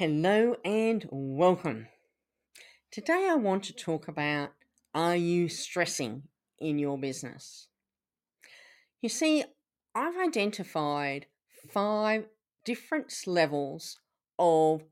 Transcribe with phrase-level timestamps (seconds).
[0.00, 1.88] Hello and welcome.
[2.90, 4.52] Today I want to talk about
[4.94, 6.22] are you stressing
[6.58, 7.68] in your business?
[9.02, 9.44] You see,
[9.94, 11.26] I've identified
[11.70, 12.28] five
[12.64, 13.98] different levels
[14.38, 14.84] of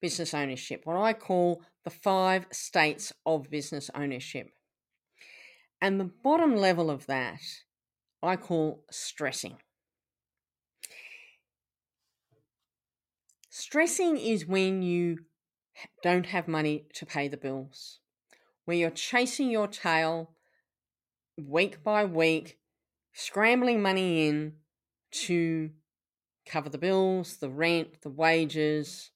[0.00, 4.50] business ownership, what I call the five states of business ownership.
[5.82, 7.40] And the bottom level of that
[8.22, 9.56] I call stressing.
[13.60, 15.18] Stressing is when you
[16.04, 17.98] don't have money to pay the bills,
[18.64, 20.30] where you're chasing your tail
[21.36, 22.60] week by week,
[23.12, 24.52] scrambling money in
[25.10, 25.70] to
[26.46, 29.10] cover the bills, the rent, the wages,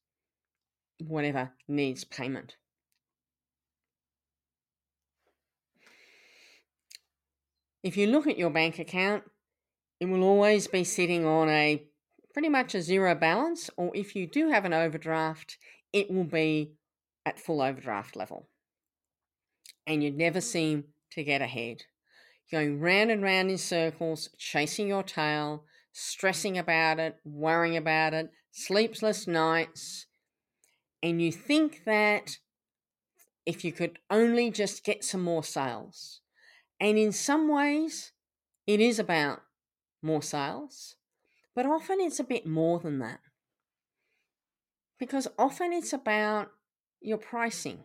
[0.99, 2.57] whatever needs payment.
[7.85, 9.23] If you look at your bank account,
[10.01, 11.85] it will always be sitting on a
[12.33, 15.59] pretty much a zero balance, or if you do have an overdraft,
[15.93, 16.73] it will be
[17.25, 18.49] at full overdraft level.
[19.87, 20.43] And you never mm.
[20.43, 21.83] seem to get ahead.
[22.51, 28.31] Going round and round in circles, chasing your tail, stressing about it, worrying about it,
[28.51, 30.07] sleepless nights.
[31.03, 32.39] And you think that
[33.45, 36.21] if you could only just get some more sales.
[36.81, 38.13] And in some ways,
[38.67, 39.43] it is about
[40.03, 40.97] more sales.
[41.55, 43.21] But often it's a bit more than that.
[44.99, 46.51] Because often it's about
[47.01, 47.81] your pricing,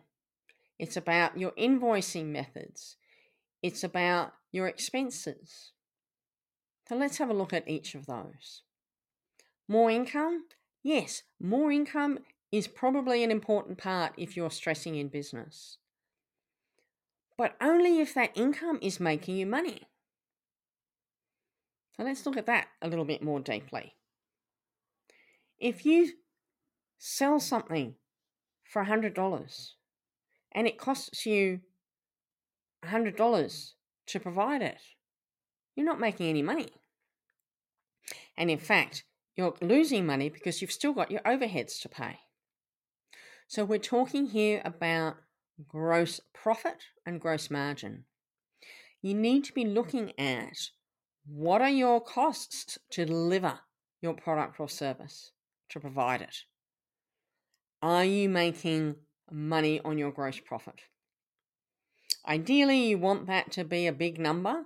[0.78, 2.96] it's about your invoicing methods,
[3.62, 5.72] it's about your expenses.
[6.88, 8.62] So let's have a look at each of those.
[9.68, 10.44] More income?
[10.82, 12.20] Yes, more income
[12.50, 15.76] is probably an important part if you're stressing in business.
[17.36, 19.87] But only if that income is making you money.
[21.98, 23.94] So let's look at that a little bit more deeply.
[25.58, 26.12] If you
[26.98, 27.96] sell something
[28.62, 29.70] for $100
[30.52, 31.60] and it costs you
[32.84, 33.70] $100
[34.06, 34.78] to provide it,
[35.74, 36.68] you're not making any money.
[38.36, 39.02] And in fact,
[39.36, 42.18] you're losing money because you've still got your overheads to pay.
[43.48, 45.16] So we're talking here about
[45.66, 48.04] gross profit and gross margin.
[49.02, 50.70] You need to be looking at
[51.30, 53.60] what are your costs to deliver
[54.00, 55.32] your product or service,
[55.68, 56.36] to provide it?
[57.82, 58.96] Are you making
[59.30, 60.80] money on your gross profit?
[62.26, 64.64] Ideally, you want that to be a big number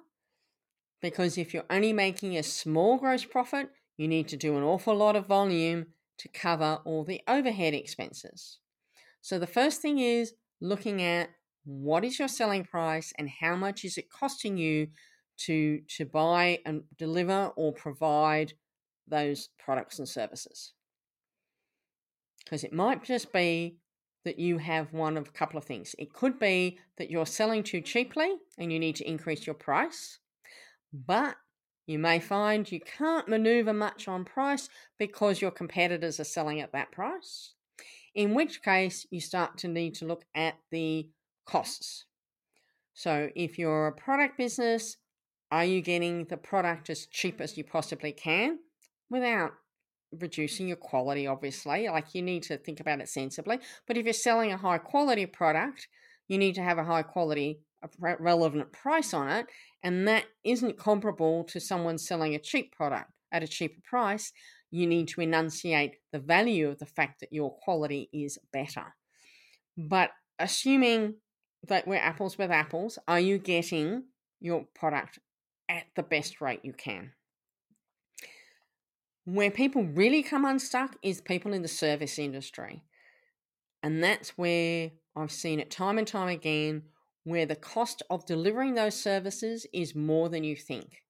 [1.01, 4.95] because if you're only making a small gross profit, you need to do an awful
[4.95, 5.87] lot of volume
[6.19, 8.59] to cover all the overhead expenses.
[9.21, 11.31] So, the first thing is looking at
[11.65, 14.89] what is your selling price and how much is it costing you
[15.38, 18.53] to to buy and deliver or provide
[19.06, 20.72] those products and services.
[22.44, 23.76] Because it might just be
[24.25, 25.94] that you have one of a couple of things.
[25.98, 30.21] It could be that you're selling too cheaply and you need to increase your price
[30.92, 31.37] but
[31.87, 36.72] you may find you can't maneuver much on price because your competitors are selling at
[36.72, 37.54] that price
[38.15, 41.09] in which case you start to need to look at the
[41.47, 42.04] costs.
[42.92, 44.98] So if you're a product business
[45.53, 48.59] are you getting the product as cheap as you possibly can
[49.11, 49.53] without
[50.19, 51.89] reducing your quality, obviously?
[51.89, 53.59] Like you need to think about it sensibly.
[53.87, 55.89] But if you're selling a high quality product,
[56.27, 57.61] you need to have a high quality,
[58.01, 59.47] relevant price on it.
[59.83, 64.33] And that isn't comparable to someone selling a cheap product at a cheaper price.
[64.71, 68.95] You need to enunciate the value of the fact that your quality is better.
[69.77, 71.16] But assuming
[71.69, 74.05] that we're apples with apples, are you getting
[74.41, 75.19] your product
[75.72, 77.13] at the best rate you can.
[79.24, 82.84] Where people really come unstuck is people in the service industry.
[83.83, 86.83] And that's where I've seen it time and time again
[87.24, 91.03] where the cost of delivering those services is more than you think.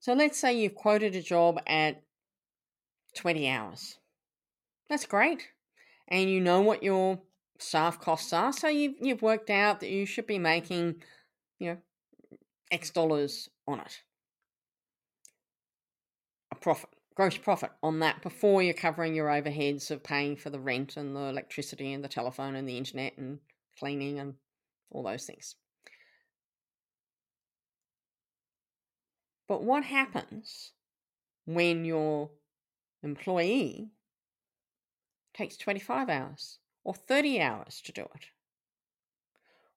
[0.00, 2.02] So let's say you've quoted a job at
[3.16, 3.98] 20 hours.
[4.90, 5.48] That's great.
[6.08, 7.20] And you know what your
[7.58, 8.52] staff costs are.
[8.52, 10.96] So you've, you've worked out that you should be making,
[11.58, 11.78] you know,
[12.70, 14.02] X dollars on it.
[16.52, 16.90] A profit.
[17.14, 21.16] gross profit on that before you're covering your overheads of paying for the rent and
[21.16, 23.38] the electricity and the telephone and the internet and
[23.78, 24.34] cleaning and
[24.90, 25.56] all those things.
[29.48, 30.72] But what happens
[31.46, 32.30] when your
[33.02, 33.90] employee
[35.32, 38.26] takes 25 hours or 30 hours to do it?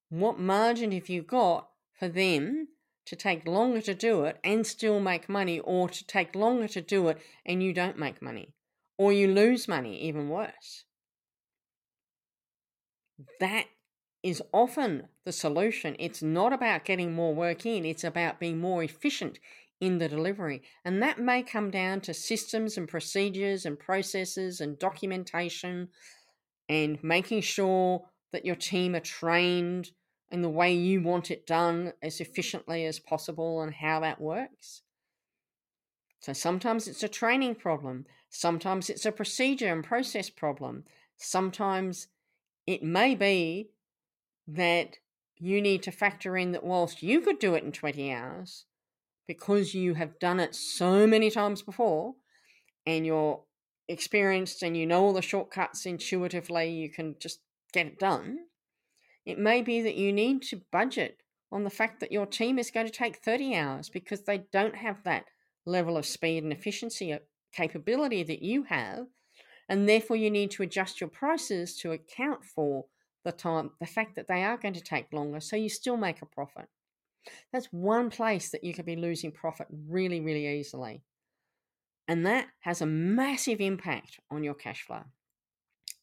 [0.10, 2.68] What margin have you got for them
[3.12, 6.80] to take longer to do it and still make money, or to take longer to
[6.80, 8.54] do it and you don't make money,
[8.98, 10.86] or you lose money, even worse?
[13.42, 13.66] That
[14.24, 15.98] is often the solution.
[16.00, 19.40] It's not about getting more work in, it's about being more efficient
[19.82, 20.62] in the delivery.
[20.86, 25.90] And that may come down to systems and procedures and processes and documentation
[26.70, 29.92] and making sure that your team are trained
[30.32, 34.82] in the way you want it done as efficiently as possible and how that works.
[36.22, 40.84] So sometimes it's a training problem, sometimes it's a procedure and process problem,
[41.18, 42.08] sometimes
[42.68, 43.72] it may be
[44.48, 44.98] that
[45.38, 48.66] you need to factor in that whilst you could do it in 20 hours,
[49.28, 52.14] because you have done it so many times before
[52.86, 53.42] and you're
[53.88, 57.40] experienced and you know all the shortcuts intuitively, you can just
[57.74, 58.38] get it done.
[59.26, 61.18] It may be that you need to budget
[61.52, 64.76] on the fact that your team is going to take 30 hours because they don't
[64.76, 65.26] have that
[65.66, 67.20] level of speed and efficiency uh,
[67.54, 69.06] capability that you have.
[69.70, 72.86] And therefore, you need to adjust your prices to account for
[73.24, 76.22] the time, the fact that they are going to take longer, so you still make
[76.22, 76.68] a profit.
[77.54, 81.04] That's one place that you could be losing profit really, really easily.
[82.08, 85.04] And that has a massive impact on your cash flow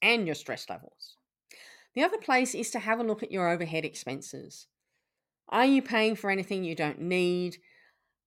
[0.01, 1.18] and your stress levels.
[1.99, 4.69] The other place is to have a look at your overhead expenses.
[5.49, 7.57] Are you paying for anything you don't need?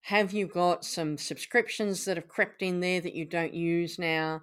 [0.01, 4.41] Have you got some subscriptions that have crept in there that you don't use now?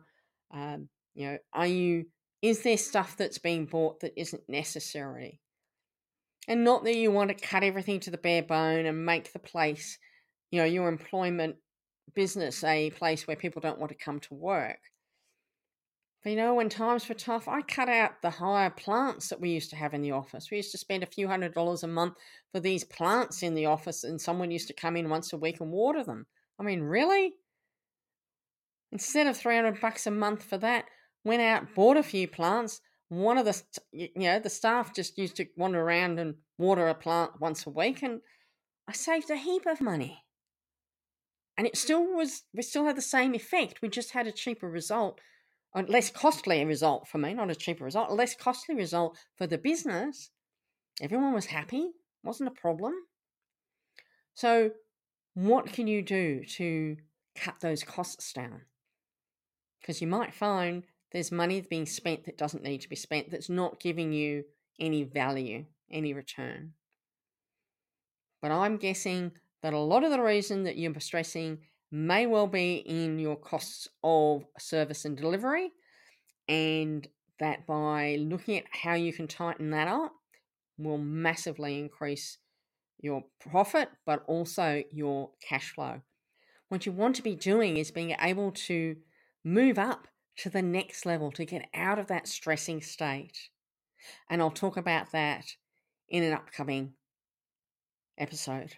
[0.51, 2.07] Um, you know, are you
[2.41, 5.43] is there stuff that's being bought that isn't necessary?
[6.49, 9.41] And not that you want to cut everything to the bare bone and make the
[9.41, 9.99] place,
[10.51, 11.57] you know, your employment
[12.15, 14.79] business a place where people don't want to come to work.
[16.25, 19.71] You know, when times were tough, I cut out the hire plants that we used
[19.71, 20.51] to have in the office.
[20.51, 22.15] We used to spend a few hundred dollars a month
[22.53, 25.61] for these plants in the office, and someone used to come in once a week
[25.61, 26.27] and water them.
[26.59, 27.35] I mean, really?
[28.91, 30.87] Instead of 300 bucks a month for that,
[31.25, 33.63] went out, bought a few plants, one of the
[33.93, 37.71] you know the staff just used to wander around and water a plant once a
[37.71, 38.21] week and
[38.87, 40.25] i saved a heap of money
[41.57, 44.69] and it still was we still had the same effect we just had a cheaper
[44.69, 45.21] result
[45.75, 49.47] a less costly result for me not a cheaper result a less costly result for
[49.47, 50.31] the business.
[51.01, 51.93] Everyone was happy
[52.23, 52.93] wasn't a problem.
[54.35, 54.71] So
[55.35, 56.97] what can you do to
[57.35, 58.63] cut those costs down?
[59.81, 63.49] Because you might find there's money being spent that doesn't need to be spent, that's
[63.49, 64.45] not giving you
[64.79, 66.73] any value, any return.
[68.43, 69.33] But I'm guessing
[69.63, 71.59] that a lot of the reason that you're stressing
[71.91, 75.71] may well be in your costs of service and delivery,
[76.49, 77.07] and
[77.41, 80.13] that by looking at how you can tighten that up
[80.77, 82.39] will massively increase
[83.01, 86.01] your profit, but also your cash flow.
[86.69, 88.97] What you want to be doing is being able to
[89.45, 90.09] move up
[90.39, 93.51] to the next level to get out of that stressing state.
[94.29, 95.45] And I'll talk about that
[96.09, 96.95] in an upcoming
[98.19, 98.75] episode.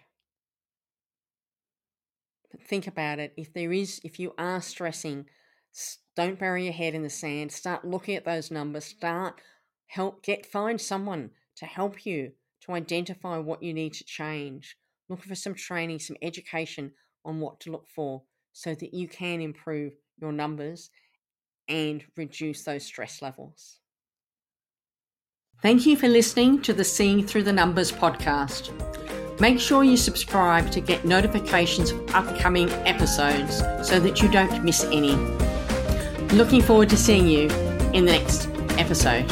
[2.67, 3.33] Think about it.
[3.37, 5.25] If there is, if you are stressing,
[6.15, 7.51] don't bury your head in the sand.
[7.51, 8.85] Start looking at those numbers.
[8.85, 9.41] Start
[9.87, 12.31] help get find someone to help you
[12.61, 14.77] to identify what you need to change.
[15.09, 16.93] Look for some training, some education
[17.25, 20.89] on what to look for so that you can improve your numbers
[21.67, 23.79] and reduce those stress levels.
[25.61, 29.00] Thank you for listening to the Seeing Through the Numbers podcast.
[29.41, 34.83] Make sure you subscribe to get notifications of upcoming episodes so that you don't miss
[34.83, 35.15] any.
[36.35, 37.49] Looking forward to seeing you
[37.91, 39.25] in the next episode.